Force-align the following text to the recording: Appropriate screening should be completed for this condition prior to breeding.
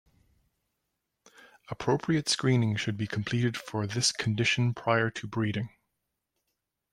Appropriate 1.69 2.27
screening 2.27 2.75
should 2.75 2.97
be 2.97 3.05
completed 3.05 3.55
for 3.55 3.85
this 3.85 4.11
condition 4.11 4.73
prior 4.73 5.11
to 5.11 5.27
breeding. 5.27 5.69